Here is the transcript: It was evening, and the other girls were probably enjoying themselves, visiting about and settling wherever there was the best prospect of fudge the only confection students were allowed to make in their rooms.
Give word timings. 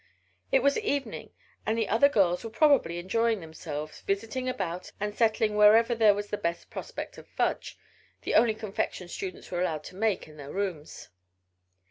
It 0.51 0.63
was 0.63 0.79
evening, 0.79 1.29
and 1.63 1.77
the 1.77 1.87
other 1.87 2.09
girls 2.09 2.43
were 2.43 2.49
probably 2.49 2.97
enjoying 2.97 3.39
themselves, 3.39 4.01
visiting 4.01 4.49
about 4.49 4.91
and 4.99 5.13
settling 5.15 5.55
wherever 5.55 5.93
there 5.93 6.15
was 6.15 6.31
the 6.31 6.39
best 6.39 6.71
prospect 6.71 7.19
of 7.19 7.27
fudge 7.27 7.77
the 8.23 8.33
only 8.33 8.55
confection 8.55 9.07
students 9.09 9.51
were 9.51 9.61
allowed 9.61 9.83
to 9.83 9.95
make 9.95 10.27
in 10.27 10.37
their 10.37 10.51
rooms. 10.51 11.09